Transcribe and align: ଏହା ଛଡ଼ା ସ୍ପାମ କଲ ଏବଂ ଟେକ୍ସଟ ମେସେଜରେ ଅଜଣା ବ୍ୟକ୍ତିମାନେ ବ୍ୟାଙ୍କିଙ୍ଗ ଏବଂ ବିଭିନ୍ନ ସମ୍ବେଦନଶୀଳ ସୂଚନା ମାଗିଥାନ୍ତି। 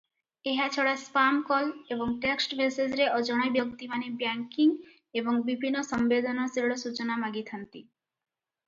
ଏହା 0.51 0.67
ଛଡ଼ା 0.75 0.93
ସ୍ପାମ 1.01 1.43
କଲ 1.49 1.67
ଏବଂ 1.95 2.15
ଟେକ୍ସଟ 2.23 2.57
ମେସେଜରେ 2.61 3.07
ଅଜଣା 3.19 3.45
ବ୍ୟକ୍ତିମାନେ 3.59 4.09
ବ୍ୟାଙ୍କିଙ୍ଗ 4.23 5.23
ଏବଂ 5.23 5.39
ବିଭିନ୍ନ 5.53 5.85
ସମ୍ବେଦନଶୀଳ 5.93 6.81
ସୂଚନା 6.87 7.21
ମାଗିଥାନ୍ତି। 7.27 7.87